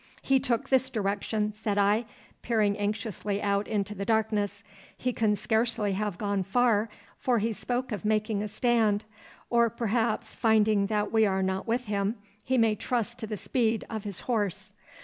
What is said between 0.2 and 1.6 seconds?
'He took this direction,'